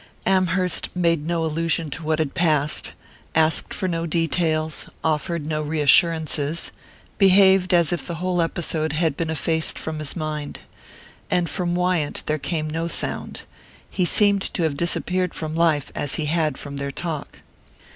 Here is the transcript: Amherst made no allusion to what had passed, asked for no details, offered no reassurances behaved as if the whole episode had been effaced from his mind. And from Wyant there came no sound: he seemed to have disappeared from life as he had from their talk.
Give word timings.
Amherst 0.25 0.89
made 0.95 1.27
no 1.27 1.45
allusion 1.45 1.91
to 1.91 2.01
what 2.03 2.17
had 2.17 2.33
passed, 2.33 2.93
asked 3.35 3.71
for 3.71 3.87
no 3.87 4.07
details, 4.07 4.89
offered 5.03 5.45
no 5.45 5.61
reassurances 5.61 6.71
behaved 7.19 7.71
as 7.71 7.93
if 7.93 8.07
the 8.07 8.15
whole 8.15 8.41
episode 8.41 8.93
had 8.93 9.15
been 9.15 9.29
effaced 9.29 9.77
from 9.77 9.99
his 9.99 10.15
mind. 10.15 10.61
And 11.29 11.47
from 11.47 11.75
Wyant 11.75 12.23
there 12.25 12.39
came 12.39 12.67
no 12.67 12.87
sound: 12.87 13.41
he 13.91 14.03
seemed 14.03 14.41
to 14.55 14.63
have 14.63 14.75
disappeared 14.75 15.35
from 15.35 15.53
life 15.53 15.91
as 15.93 16.15
he 16.15 16.25
had 16.25 16.57
from 16.57 16.77
their 16.77 16.91
talk. 16.91 17.41